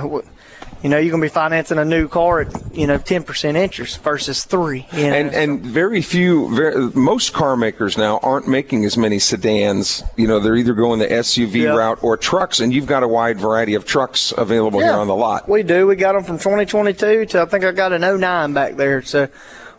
[0.84, 4.02] you know, you're going to be financing a new car at you know 10% interest
[4.04, 4.88] versus three.
[4.94, 5.14] You know?
[5.14, 10.04] And and very few, very, most car makers now aren't making as many sedans.
[10.18, 11.76] You know, they're either going the SUV Yeah.
[11.76, 15.16] route or trucks, and you've got a wide variety of trucks available here on the
[15.16, 15.48] lot.
[15.48, 15.86] We do.
[15.88, 19.02] We got them from 2022 to I think I got an 09 back there.
[19.04, 19.28] So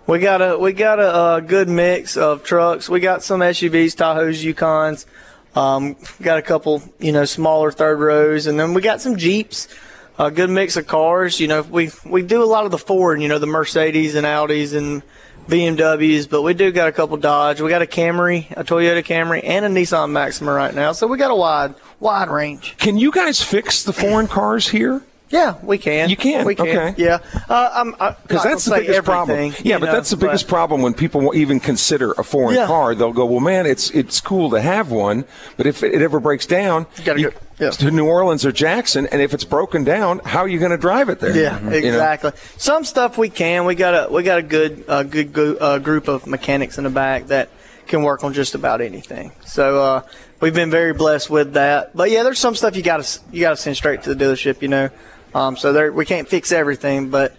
[0.07, 2.89] we got a we got a, uh good mix of trucks.
[2.89, 5.07] We got some SUVs, Tahoes, Yukons.
[5.55, 9.69] Um, got a couple, you know, smaller third rows, and then we got some Jeeps.
[10.19, 11.41] A good mix of cars.
[11.41, 13.21] You know, we we do a lot of the Ford.
[13.21, 15.03] You know, the Mercedes and Audis and
[15.49, 17.61] BMWs, but we do got a couple Dodge.
[17.61, 20.93] We got a Camry, a Toyota Camry, and a Nissan Maxima right now.
[20.93, 22.77] So we got a wide wide range.
[22.79, 25.03] Can you guys fix the foreign cars here?
[25.31, 26.11] Yeah, we can.
[26.11, 26.45] You can?
[26.45, 26.69] We can.
[26.69, 26.95] Okay.
[27.03, 27.21] Yeah.
[27.49, 29.55] Uh, I'm Because that's the biggest problem.
[29.63, 32.67] Yeah, but that's the biggest problem when people won't even consider a foreign Yeah.
[32.67, 32.95] car.
[32.95, 35.25] They'll go, "Well, man, it's it's cool to have one,
[35.57, 37.71] but if it ever breaks down, you gotta you- go- yeah.
[37.71, 40.77] to New Orleans or Jackson, and if it's broken down, how are you going to
[40.79, 41.37] drive it there?
[41.37, 41.77] Yeah, You know?
[41.77, 42.33] exactly.
[42.57, 43.65] Some stuff we can.
[43.65, 46.85] We got a we got a good uh, good go, uh, group of mechanics in
[46.85, 47.49] the back that
[47.87, 49.33] can work on just about anything.
[49.45, 50.03] So uh,
[50.41, 51.97] we've been very blessed with that.
[51.97, 54.25] But yeah, there's some stuff you got to you got to send straight to the
[54.25, 54.63] dealership.
[54.63, 54.91] You know,
[55.35, 57.37] um, so there we can't fix everything, but.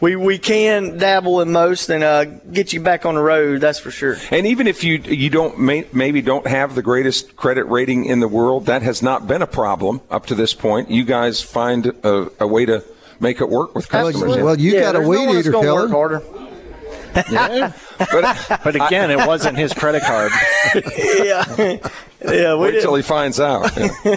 [0.00, 3.60] We, we can dabble in most and uh, get you back on the road.
[3.60, 4.16] That's for sure.
[4.30, 8.20] And even if you you don't may, maybe don't have the greatest credit rating in
[8.20, 10.90] the world, that has not been a problem up to this point.
[10.90, 12.82] You guys find a, a way to
[13.20, 14.14] make it work with customers.
[14.16, 14.42] Absolutely.
[14.42, 16.20] Well, you Yeah, got a there's no weed one that's eater, gonna work Keller.
[16.20, 16.22] harder.
[18.12, 20.32] but But again, it wasn't his credit card.
[20.96, 21.44] yeah,
[22.24, 22.54] yeah.
[22.54, 23.70] We wait did, till he finds out.
[23.76, 24.16] Yeah.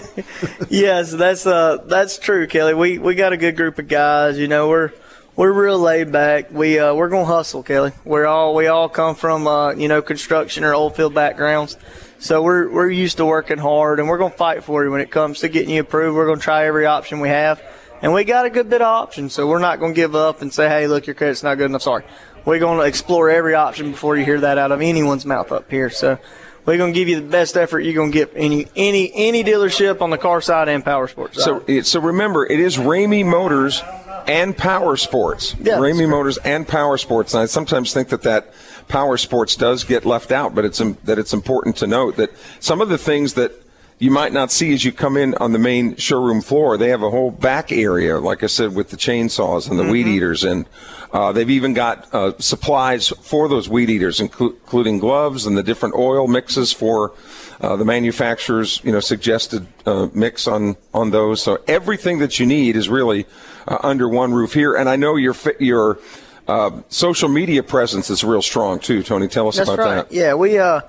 [0.70, 2.72] yes, that's uh that's true, Kelly.
[2.74, 4.38] We we got a good group of guys.
[4.38, 4.92] You know, we're
[5.36, 6.50] we're real laid back.
[6.50, 7.92] We uh, we're gonna hustle, Kelly.
[8.04, 11.76] We're all we all come from uh, you know construction or old field backgrounds,
[12.18, 15.10] so we're we're used to working hard, and we're gonna fight for you when it
[15.10, 16.16] comes to getting you approved.
[16.16, 17.60] We're gonna try every option we have,
[18.00, 19.32] and we got a good bit of options.
[19.32, 21.82] So we're not gonna give up and say, hey, look, your credit's not good enough.
[21.82, 22.04] Sorry,
[22.44, 25.90] we're gonna explore every option before you hear that out of anyone's mouth up here.
[25.90, 26.18] So.
[26.66, 30.08] We're gonna give you the best effort you're gonna get any any any dealership on
[30.08, 31.60] the car side and power sports side.
[31.66, 33.82] So, so remember, it is Ramey Motors
[34.28, 35.54] and Power Sports.
[35.60, 36.08] Yeah, Ramey.
[36.08, 37.34] Motors and Power Sports.
[37.34, 38.52] And I sometimes think that that
[38.88, 42.30] Power Sports does get left out, but it's im- that it's important to note that
[42.60, 43.52] some of the things that
[44.00, 46.76] you might not see as you come in on the main showroom floor.
[46.76, 50.06] They have a whole back area, like I said, with the chainsaws and the weed
[50.06, 50.14] Mm-hmm.
[50.16, 50.66] eaters, and
[51.12, 55.62] uh, they've even got uh, supplies for those weed eaters, inclu- including gloves and the
[55.62, 57.12] different oil mixes for
[57.60, 61.40] uh, the manufacturer's, you know, suggested uh, mix on on those.
[61.40, 63.26] So everything that you need is really
[63.66, 64.74] uh, under one roof here.
[64.74, 65.98] And I know your your
[66.46, 69.02] uh, social media presence is real strong too.
[69.02, 69.94] Tony, tell us That's about right.
[70.08, 70.12] that.
[70.12, 70.82] Yeah, we uh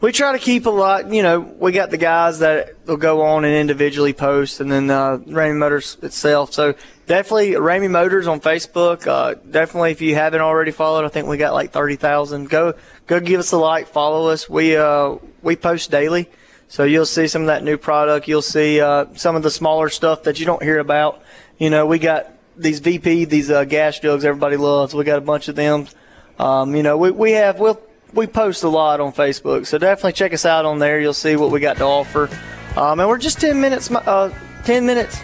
[0.00, 1.12] we try to keep a lot.
[1.12, 4.90] You know, we got the guys that will go on and individually post, and then
[4.90, 6.52] uh, Ramey Motors itself.
[6.52, 6.74] So
[7.06, 9.06] definitely Ramey Motors on Facebook.
[9.06, 12.48] Uh, definitely, if you haven't already followed, I think we got like thirty thousand.
[12.48, 12.74] Go
[13.06, 14.48] go give us a like, follow us.
[14.50, 16.28] We uh we post daily.
[16.66, 18.28] So you'll see some of that new product.
[18.28, 21.22] You'll see uh, some of the smaller stuff that you don't hear about.
[21.62, 24.94] You know, we got these VP, these uh, gas jugs everybody loves.
[24.94, 25.86] We got a bunch of them.
[26.36, 27.80] Um, you know, we, we have we'll
[28.12, 30.98] we post a lot on Facebook, so definitely check us out on there.
[30.98, 32.28] You'll see what we got to offer.
[32.74, 35.20] Um, and we're just ten minutes uh, ten minutes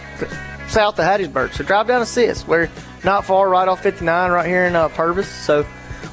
[0.69, 2.47] south of Hattiesburg, so drive down and see us.
[2.47, 2.71] We're
[3.03, 5.29] not far, right off 59, right here in uh, Purvis.
[5.29, 5.67] So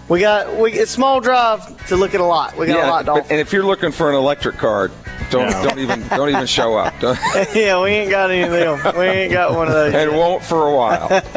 [0.08, 2.56] we got we it's small drive to look at a lot.
[2.58, 4.92] We got a lot to but- and if you're looking for an electric car,
[5.32, 6.94] Don't don't even don't even show up.
[7.56, 8.52] Yeah, we ain't got any of
[8.84, 8.96] them.
[8.98, 9.94] We ain't got one of those.
[9.94, 10.18] and yet.
[10.18, 11.08] won't for a while.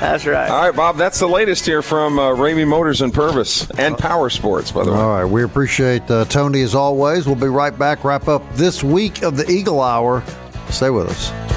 [0.00, 0.50] That's right.
[0.50, 0.96] All right, Bob.
[0.96, 4.90] That's the latest here from uh, Ramey Motors and Purvis and Power Sports, by the
[4.92, 4.98] way.
[4.98, 7.26] All right, we appreciate uh, Tony as always.
[7.26, 8.02] We'll be right back.
[8.04, 10.24] Wrap up this week of the Eagle Hour.
[10.68, 11.53] Stay with us.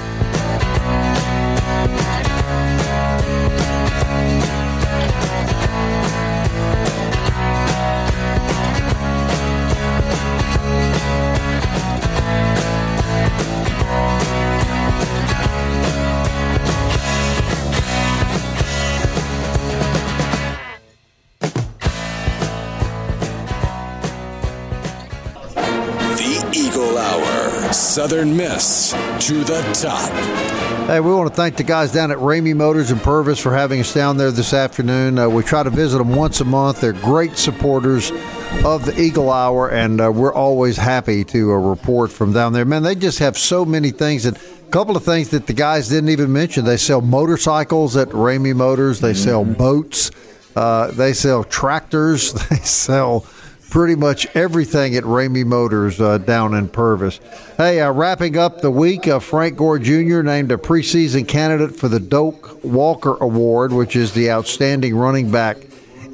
[28.18, 28.94] Southern Miss
[29.28, 30.10] to the top.
[30.88, 33.80] Hey, we want to thank the guys down at Ramey Motors and Purvis for having
[33.80, 35.20] us down there this afternoon.
[35.20, 36.82] Uh, we try to visit them once a month.
[36.82, 38.10] They're great supporters
[38.66, 42.66] of the Eagle Hour, and uh, we're always happy to uh, report from down there.
[42.66, 44.26] Man, they just have so many things.
[44.26, 46.66] And a couple of things that the guys didn't even mention.
[46.66, 49.00] They sell motorcycles at Ramey Motors.
[49.00, 50.10] They sell boats.
[50.56, 52.34] Uh, they sell tractors.
[52.50, 53.28] They sell
[53.70, 57.20] pretty much everything at Ramey Motors uh, down in Purvis.
[57.58, 60.22] Hey, uh, wrapping up the week, uh, Frank Gore Jr.
[60.22, 65.58] named a preseason candidate for the Doak Walker Award, which is the outstanding running back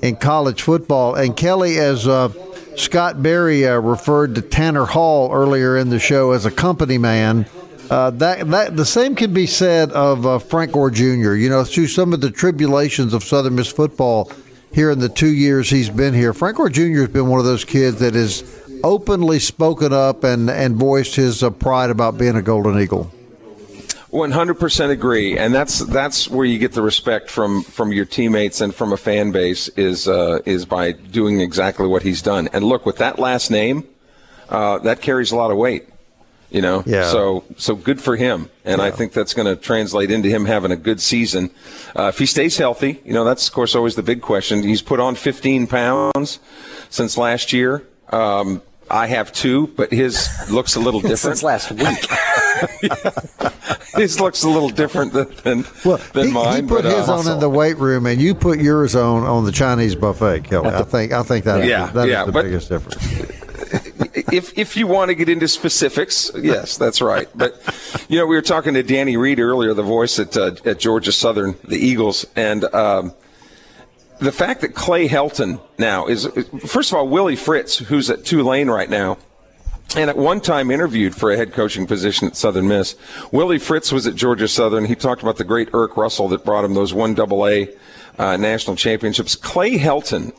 [0.01, 1.16] in college football.
[1.16, 2.30] And Kelly, as uh,
[2.76, 7.45] Scott Berry uh, referred to Tanner Hall earlier in the show as a company man.
[7.89, 11.34] Uh, that that the same can be said of Frank Gore Jr.
[11.34, 14.32] You know, through some of the tribulations of Southern Miss football
[14.74, 17.01] here in the two years he's been here, Frank Gore Jr.
[17.01, 18.43] has been one of those kids that has
[18.84, 23.11] openly spoken up and and voiced his uh, pride about being a Golden Eagle.
[24.09, 28.05] One hundred percent agree, and that's that's where you get the respect from from your
[28.05, 32.47] teammates and from a fan base is uh, is by doing exactly what he's done.
[32.53, 33.88] And look, with that last name,
[34.49, 35.88] uh, that carries a lot of weight.
[36.54, 37.10] You know, Yeah.
[37.12, 40.72] So so good for him, and I think that's going to translate into him having
[40.72, 41.49] a good season.
[41.97, 44.64] Uh, if he stays healthy, you know, that's of course always the big question.
[44.64, 46.39] He's put on 15 pounds
[46.89, 47.84] since last year.
[48.12, 51.39] Um, I have two, but his looks a little different.
[51.39, 52.08] Since last week.
[53.95, 56.64] his looks a little different than than, Well, than he, mine.
[56.64, 59.24] he put but, uh, his on in the weight room, and you put yours on
[59.24, 60.70] on the Chinese buffet, Kelly.
[60.70, 63.43] I think I think that is Yeah, the, that is yeah, the but- biggest difference.
[64.34, 67.28] If if you want to get into specifics, yes, that's right.
[67.36, 67.62] But
[68.10, 71.12] you know, we were talking to Danny Reed earlier, the voice at uh, at Georgia
[71.12, 73.14] Southern, the Eagles, and um,
[74.20, 76.28] the fact that Clay Helton now is
[76.66, 79.20] first of all Willie Fritz, who's at Tulane right now.
[79.96, 82.96] And at one time interviewed for a head coaching position at Southern Miss.
[83.32, 84.86] Willie Fritz was at Georgia Southern.
[84.86, 87.70] He talked about the great Erk Russell that brought him those one double A
[88.18, 89.36] uh, national championships.
[89.36, 90.34] Clay Helton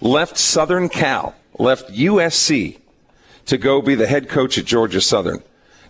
[0.00, 2.78] left Southern Cal, left USC
[3.46, 5.42] to go be the head coach at Georgia Southern.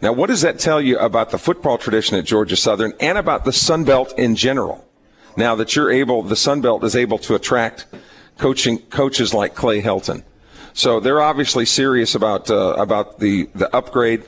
[0.02, 3.44] Now, what does that tell you about the football tradition at Georgia Southern and about
[3.44, 4.86] the Sun Belt in general?
[5.36, 7.86] Now that you're able, the Sun Belt is able to attract
[8.38, 10.22] coaching coaches like Clay Helton.
[10.72, 14.24] So they're obviously serious about uh, about the the upgrade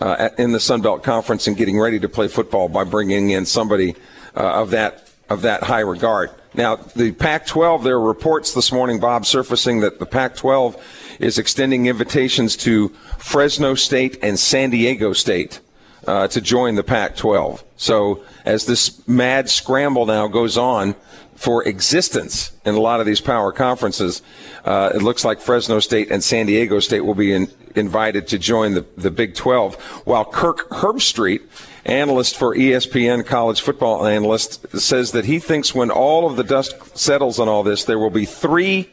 [0.00, 3.46] uh, in the Sun Belt Conference and getting ready to play football by bringing in
[3.46, 3.96] somebody
[4.36, 6.30] uh, of that of that high regard.
[6.54, 10.80] Now, the Pac-12, there are reports this morning, Bob, surfacing that the Pac-12
[11.18, 12.88] is extending invitations to
[13.18, 15.60] Fresno State and San Diego State
[16.06, 17.62] uh, to join the Pac-12.
[17.76, 20.94] So as this mad scramble now goes on
[21.34, 24.22] for existence in a lot of these power conferences,
[24.64, 28.38] uh, it looks like Fresno State and San Diego State will be in, invited to
[28.38, 31.42] join the, the Big 12, while Kirk Herbstreit,
[31.84, 36.74] analyst for ESPN, college football analyst, says that he thinks when all of the dust
[36.96, 38.90] settles on all this, there will be three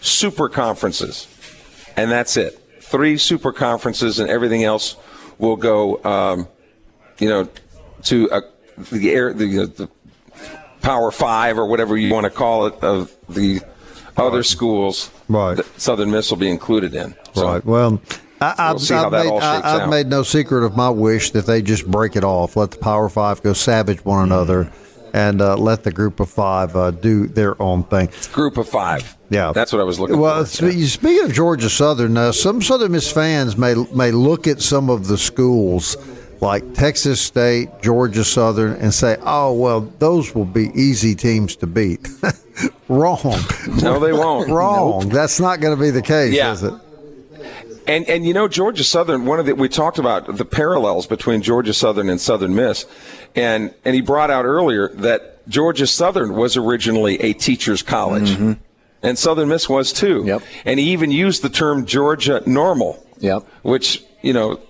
[0.00, 1.26] super conferences
[1.96, 2.60] and that's it.
[2.80, 4.96] Three super conferences, and everything else
[5.38, 6.48] will go, um,
[7.18, 7.48] you know,
[8.04, 8.40] to uh,
[8.92, 9.88] the air, the, the
[10.82, 13.60] Power Five or whatever you want to call it of the
[14.16, 15.10] other schools.
[15.28, 15.56] Right.
[15.56, 17.14] that Southern Miss will be included in.
[17.34, 17.64] So, Right.
[17.64, 18.00] Well,
[18.40, 21.30] I, I've, we'll see I've that made, I, I've made no secret of my wish
[21.32, 24.70] that they just break it off, let the Power Five go savage one another,
[25.16, 28.10] and uh, let the Group of Five uh, do their own thing.
[28.32, 29.16] Group of five.
[29.30, 30.70] Yeah, that's what I was looking well, for.
[30.70, 34.90] spe- speaking of Georgia Southern, uh, some Southern Miss fans may may look at some
[34.90, 35.96] of the schools
[36.42, 41.66] like Texas State, Georgia Southern, and say, "Oh, well, those will be easy teams to
[41.66, 42.06] beat."
[42.88, 43.40] Wrong.
[43.82, 44.48] No, they won't.
[44.58, 45.08] Wrong.
[45.08, 46.52] That's not going to be the case, Yeah.
[46.52, 46.72] is it?
[47.86, 51.42] And and you know Georgia Southern, one of the we talked about the parallels between
[51.42, 52.86] Georgia Southern and Southern Miss,
[53.34, 58.30] and and he brought out earlier that Georgia Southern was originally a teachers college,
[59.02, 60.24] and Southern Miss was too.
[60.26, 60.42] Yep.
[60.64, 63.44] And he even used the term Georgia normal Yep.
[63.62, 64.60] Which you know,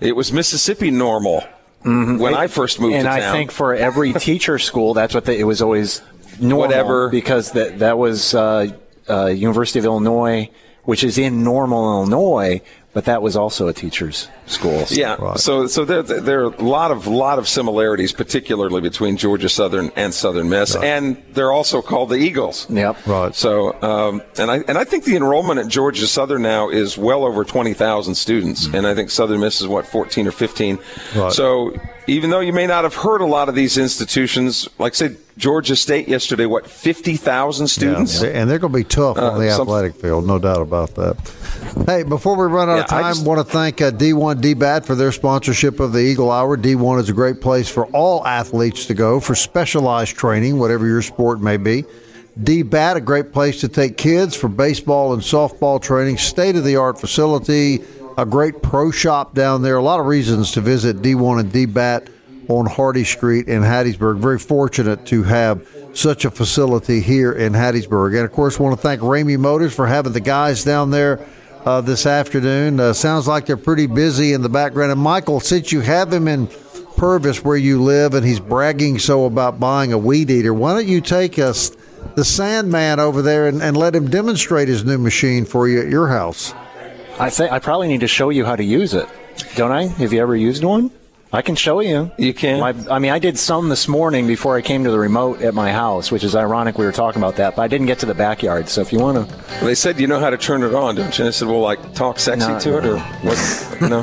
[0.00, 1.44] it was Mississippi normal
[1.82, 3.32] when I first moved and to I town.
[3.32, 6.02] think for every teacher school, that's what they, it was always
[6.40, 6.58] normal.
[6.58, 7.08] Whatever.
[7.08, 8.68] because that that was uh,
[9.08, 10.50] uh, University of Illinois,
[10.84, 12.60] which is in Normal, Illinois,
[12.94, 14.84] but that was also a teacher's school.
[14.84, 15.34] So- Yeah.
[15.36, 19.90] So so there there are a lot of lot of similarities, particularly between Georgia Southern
[19.96, 22.66] and Southern Miss, and they're also called the Eagles.
[22.68, 23.06] Yep.
[23.06, 23.34] Right.
[23.34, 27.24] So um, and I and I think the enrollment at Georgia Southern now is well
[27.24, 30.78] over twenty thousand students, and I think Southern Miss is what fourteen or fifteen.
[31.16, 31.32] Right.
[31.32, 31.72] So
[32.06, 35.76] even though you may not have heard a lot of these institutions, like say Georgia
[35.76, 38.22] State yesterday, what fifty thousand students?
[38.22, 40.60] Yeah, and they're going to be tough on Uh, the some- athletic field, no doubt
[40.60, 41.16] about that.
[41.86, 44.40] Hey, before we run out of Yeah, I time, just- want to thank uh, D1
[44.40, 46.56] DBAT for their sponsorship of the Eagle Hour.
[46.56, 51.02] D1 is a great place for all athletes to go for specialized training, whatever your
[51.02, 51.84] sport may be.
[52.42, 56.76] DBAT, a great place to take kids for baseball and softball training, state of the
[56.76, 57.82] art facility,
[58.18, 59.76] a great pro shop down there.
[59.76, 62.08] A lot of reasons to visit D1 and DBAT
[62.48, 64.18] on Hardy Street in Hattiesburg.
[64.18, 68.16] Very fortunate to have such a facility here in Hattiesburg.
[68.16, 71.24] And of course, want to thank Ramey Motors for having the guys down there
[71.64, 72.80] uh, this afternoon.
[72.80, 74.92] Uh, sounds like they're pretty busy in the background.
[74.92, 76.48] And Michael, since you have him in
[76.96, 80.88] Purvis where you live and he's bragging so about buying a weed eater, why don't
[80.88, 81.70] you take us
[82.14, 85.88] the Sandman over there and, and let him demonstrate his new machine for you at
[85.88, 86.54] your house?
[87.18, 89.08] I think I probably need to show you how to use it,
[89.54, 89.86] don't I?
[89.86, 90.90] Have you ever used one?
[91.34, 92.10] I can show you.
[92.18, 92.60] You can?
[92.60, 95.54] My, I mean, I did some this morning before I came to the remote at
[95.54, 96.76] my house, which is ironic.
[96.76, 98.68] We were talking about that, but I didn't get to the backyard.
[98.68, 101.16] So if you want to, They said you know how to turn it on, don't
[101.18, 101.24] you?
[101.24, 102.58] And I said, well, like talk sexy No.
[102.60, 103.68] to it, or what?
[103.88, 104.00] No.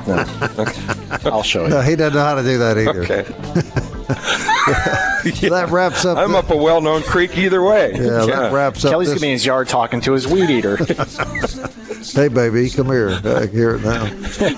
[0.57, 1.29] Okay.
[1.29, 1.69] I'll show you.
[1.69, 3.03] No, he doesn't know how to do that either.
[3.03, 3.85] Okay.
[5.49, 6.17] That wraps up.
[6.17, 7.91] I'm the- up a well-known creek either way.
[7.93, 8.91] Yeah, that wraps up.
[8.91, 10.77] Kelly's this- gonna be in his yard talking to his weed eater.
[12.13, 13.09] Hey, baby, come here.
[13.25, 14.05] I hear it now.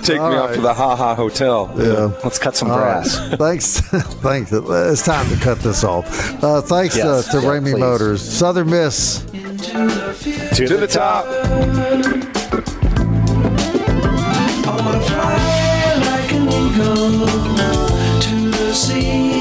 [0.03, 0.55] Take All me out right.
[0.55, 1.73] to the Ha Ha Hotel.
[1.75, 2.11] Yeah.
[2.23, 3.03] Let's cut some All right.
[3.03, 3.17] grass.
[3.35, 3.79] Thanks.
[4.21, 4.51] Thanks.
[4.53, 6.05] It's time to cut this off.
[6.43, 7.27] Uh, thanks Yes.
[7.27, 7.79] uh, to Yeah, Ramey.
[7.79, 8.21] Motors.
[8.21, 9.21] Southern Miss.
[9.23, 11.25] to, To the top.
[18.83, 19.40] I